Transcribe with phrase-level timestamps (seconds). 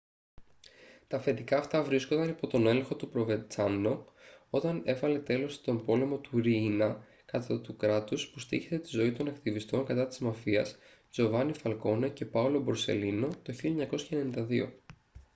[1.07, 4.05] τα αφεντικά αυτά βρίσκονταν υπό τον έλεγχο του προβεντσάνο
[4.49, 9.27] όταν έβαλε τέλος στον πόλεμο του ριίνα κατά του κράτους που στοίχησε τη ζωή των
[9.27, 10.77] ακτιβιστών κατά της μαφίας
[11.11, 13.53] τζοβάνι φαλκόνε και πάολο μπορσελίνο το
[14.51, 14.71] 1992»